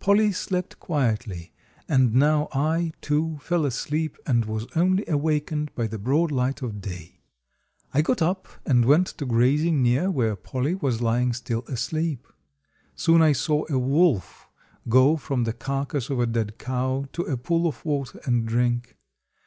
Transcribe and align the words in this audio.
Polly 0.00 0.32
slept 0.32 0.78
quietly, 0.78 1.54
and 1.88 2.14
now 2.14 2.48
I, 2.52 2.92
too, 3.00 3.38
fell 3.40 3.64
asleep, 3.64 4.18
and 4.26 4.44
was 4.44 4.66
only 4.76 5.02
awakened 5.08 5.74
by 5.74 5.86
the 5.86 5.98
broad 5.98 6.30
light 6.30 6.60
of 6.60 6.82
day. 6.82 7.22
I 7.94 8.02
got 8.02 8.20
up 8.20 8.46
and 8.66 8.84
went 8.84 9.06
to 9.16 9.24
grazing 9.24 9.82
near 9.82 10.10
where 10.10 10.36
Polly 10.36 10.74
was 10.74 11.00
lying 11.00 11.32
still 11.32 11.64
asleep. 11.68 12.26
Soon 12.96 13.22
I 13.22 13.32
saw 13.32 13.64
a 13.70 13.78
wolf 13.78 14.46
go 14.90 15.16
from 15.16 15.44
the 15.44 15.54
carcass 15.54 16.10
of 16.10 16.20
a 16.20 16.26
dead 16.26 16.58
cow 16.58 17.06
to 17.14 17.22
a 17.22 17.38
pool 17.38 17.66
of 17.66 17.82
water 17.86 18.20
and 18.26 18.44
drink. 18.44 18.98